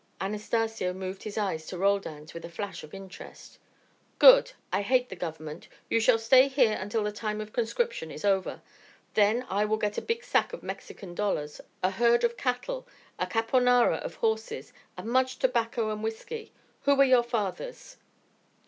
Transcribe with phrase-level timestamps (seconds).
[0.19, 3.59] Anastacio moved his eyes to Roldan's with a flash of interest.
[4.17, 4.53] "Good!
[4.73, 5.67] I hate the government.
[5.91, 8.63] You shall stay here until the time of conscription is over.
[9.13, 12.87] Then I will get a big sack of Mexican dollars, a herd of cattle,
[13.19, 16.51] a caponara of horses, and much tobacco and whiskey.
[16.85, 17.97] Who are your fathers?"